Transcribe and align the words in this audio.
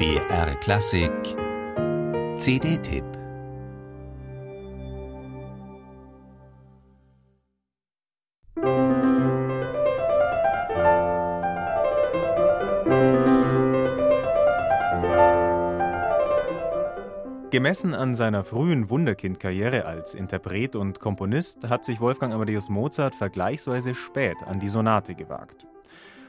BR 0.00 0.54
Klassik 0.60 1.12
CD-Tipp 2.38 3.04
Gemessen 17.50 17.92
an 17.92 18.14
seiner 18.14 18.42
frühen 18.42 18.88
Wunderkind-Karriere 18.88 19.84
als 19.84 20.14
Interpret 20.14 20.76
und 20.76 20.98
Komponist 20.98 21.68
hat 21.68 21.84
sich 21.84 22.00
Wolfgang 22.00 22.32
Amadeus 22.32 22.70
Mozart 22.70 23.14
vergleichsweise 23.14 23.94
spät 23.94 24.38
an 24.46 24.60
die 24.60 24.70
Sonate 24.70 25.14
gewagt. 25.14 25.66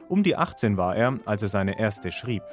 Um 0.09 0.23
die 0.23 0.35
18 0.35 0.75
war 0.75 0.97
er, 0.97 1.19
als 1.23 1.41
er 1.41 1.47
seine 1.47 1.79
erste 1.79 2.11
schrieb. 2.11 2.43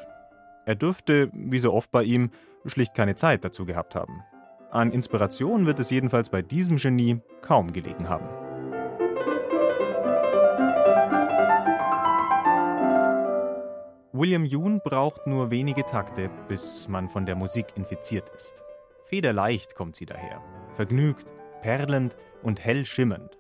Er 0.69 0.75
dürfte, 0.75 1.31
wie 1.33 1.59
so 1.59 1.73
oft 1.73 1.91
bei 1.91 2.03
ihm, 2.03 2.29
schlicht 2.67 2.93
keine 2.93 3.15
Zeit 3.15 3.43
dazu 3.43 3.65
gehabt 3.65 3.95
haben. 3.95 4.23
An 4.71 4.93
Inspiration 4.93 5.65
wird 5.65 5.81
es 5.81 5.89
jedenfalls 5.89 6.29
bei 6.29 6.43
diesem 6.43 6.77
Genie 6.77 7.23
kaum 7.41 7.73
gelegen 7.73 8.07
haben. 8.07 8.29
William 14.13 14.45
Yoon 14.45 14.83
braucht 14.85 15.27
nur 15.27 15.51
wenige 15.51 15.87
Takte, 15.87 16.29
bis 16.49 16.87
man 16.87 17.09
von 17.09 17.25
der 17.25 17.35
Musik 17.35 17.69
infiziert 17.77 18.29
ist. 18.37 18.63
Federleicht 19.07 19.75
kommt 19.75 19.97
sie 19.97 20.05
daher, 20.05 20.43
vergnügt, 20.75 21.33
perlend 21.63 22.15
und 22.43 22.63
hell 22.63 22.85
schimmernd. 22.85 23.39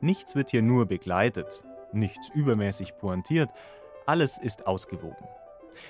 Nichts 0.00 0.36
wird 0.36 0.50
hier 0.50 0.62
nur 0.62 0.86
begleitet, 0.86 1.62
nichts 1.92 2.28
übermäßig 2.32 2.96
pointiert, 2.96 3.50
alles 4.06 4.38
ist 4.38 4.68
ausgewogen. 4.68 5.26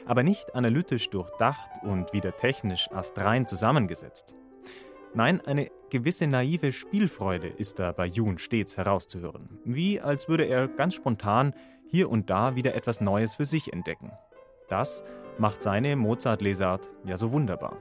Aber 0.07 0.23
nicht 0.23 0.55
analytisch 0.55 1.11
durchdacht 1.11 1.70
und 1.83 2.12
wieder 2.12 2.37
technisch 2.37 2.91
astrein 2.93 3.47
zusammengesetzt. 3.47 4.35
Nein, 5.13 5.41
eine 5.45 5.68
gewisse 5.91 6.27
naive 6.29 6.73
Spielfreude 6.73 7.49
ist 7.49 7.79
da 7.80 7.91
bei 7.93 8.07
Jun 8.07 8.38
stets 8.38 8.77
herauszuhören, 8.77 9.59
wie 9.65 10.01
als 10.01 10.29
würde 10.29 10.45
er 10.45 10.69
ganz 10.69 10.95
spontan 10.95 11.52
hier 11.88 12.09
und 12.09 12.30
da 12.30 12.54
wieder 12.54 12.77
etwas 12.77 13.01
Neues 13.01 13.35
für 13.35 13.45
sich 13.45 13.73
entdecken. 13.73 14.13
Das 14.69 15.02
macht 15.38 15.63
seine 15.63 15.97
Mozart-Lesart 15.97 16.88
ja 17.04 17.19
so 17.19 17.32
wunderbar. 17.32 17.79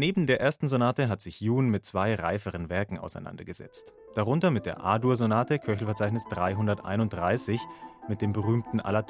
Neben 0.00 0.26
der 0.26 0.40
ersten 0.40 0.66
Sonate 0.66 1.10
hat 1.10 1.20
sich 1.20 1.42
Jun 1.42 1.68
mit 1.68 1.84
zwei 1.84 2.14
reiferen 2.14 2.70
Werken 2.70 2.96
auseinandergesetzt. 2.96 3.92
Darunter 4.14 4.50
mit 4.50 4.64
der 4.64 4.82
A-Dur-Sonate 4.82 5.58
Köchelverzeichnis 5.58 6.24
331 6.30 7.60
mit 8.08 8.22
dem 8.22 8.32
berühmten 8.32 8.80
Alla 8.80 9.02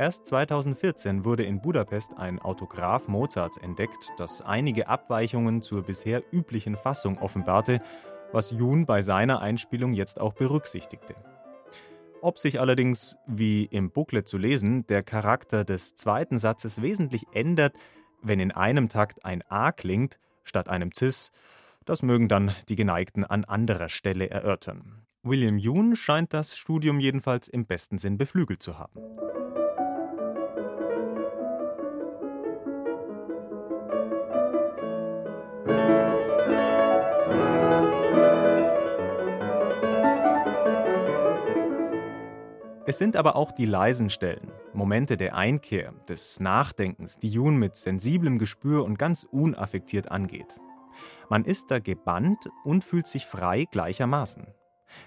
Erst 0.00 0.28
2014 0.28 1.26
wurde 1.26 1.42
in 1.42 1.60
Budapest 1.60 2.12
ein 2.16 2.38
Autograph 2.38 3.06
Mozarts 3.06 3.58
entdeckt, 3.58 4.08
das 4.16 4.40
einige 4.40 4.88
Abweichungen 4.88 5.60
zur 5.60 5.82
bisher 5.82 6.22
üblichen 6.32 6.78
Fassung 6.78 7.18
offenbarte, 7.18 7.80
was 8.32 8.50
Jun 8.50 8.86
bei 8.86 9.02
seiner 9.02 9.42
Einspielung 9.42 9.92
jetzt 9.92 10.18
auch 10.18 10.32
berücksichtigte. 10.32 11.14
Ob 12.22 12.38
sich 12.38 12.60
allerdings, 12.60 13.18
wie 13.26 13.66
im 13.66 13.90
Booklet 13.90 14.26
zu 14.26 14.38
lesen, 14.38 14.86
der 14.86 15.02
Charakter 15.02 15.66
des 15.66 15.96
zweiten 15.96 16.38
Satzes 16.38 16.80
wesentlich 16.80 17.26
ändert, 17.34 17.74
wenn 18.22 18.40
in 18.40 18.52
einem 18.52 18.88
Takt 18.88 19.26
ein 19.26 19.42
A 19.50 19.70
klingt 19.70 20.18
statt 20.44 20.70
einem 20.70 20.92
Cis, 20.94 21.30
das 21.84 22.02
mögen 22.02 22.28
dann 22.28 22.54
die 22.70 22.76
Geneigten 22.76 23.24
an 23.24 23.44
anderer 23.44 23.90
Stelle 23.90 24.30
erörtern. 24.30 25.02
William 25.22 25.58
Yoon 25.58 25.94
scheint 25.94 26.32
das 26.32 26.56
Studium 26.56 27.00
jedenfalls 27.00 27.48
im 27.48 27.66
besten 27.66 27.98
Sinn 27.98 28.16
beflügelt 28.16 28.62
zu 28.62 28.78
haben. 28.78 28.98
Es 42.90 42.98
sind 42.98 43.14
aber 43.14 43.36
auch 43.36 43.52
die 43.52 43.66
leisen 43.66 44.10
Stellen, 44.10 44.50
Momente 44.74 45.16
der 45.16 45.36
Einkehr, 45.36 45.92
des 46.08 46.40
Nachdenkens, 46.40 47.18
die 47.18 47.28
Jun 47.28 47.56
mit 47.56 47.76
sensiblem 47.76 48.36
Gespür 48.36 48.84
und 48.84 48.98
ganz 48.98 49.22
unaffektiert 49.22 50.10
angeht. 50.10 50.58
Man 51.28 51.44
ist 51.44 51.70
da 51.70 51.78
gebannt 51.78 52.48
und 52.64 52.82
fühlt 52.82 53.06
sich 53.06 53.26
frei 53.26 53.66
gleichermaßen. 53.70 54.48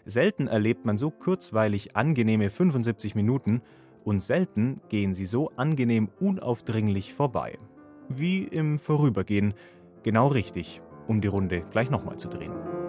Selten 0.05 0.47
erlebt 0.47 0.85
man 0.85 0.97
so 0.97 1.11
kurzweilig 1.11 1.97
angenehme 1.97 2.49
75 2.49 3.15
Minuten 3.15 3.61
und 4.05 4.23
selten 4.23 4.79
gehen 4.87 5.13
sie 5.13 5.25
so 5.25 5.49
angenehm 5.57 6.09
unaufdringlich 6.21 7.13
vorbei. 7.13 7.59
Wie 8.07 8.45
im 8.45 8.79
Vorübergehen, 8.79 9.55
genau 10.03 10.27
richtig, 10.27 10.81
um 11.07 11.19
die 11.19 11.27
Runde 11.27 11.65
gleich 11.69 11.89
nochmal 11.89 12.15
zu 12.15 12.29
drehen. 12.29 12.82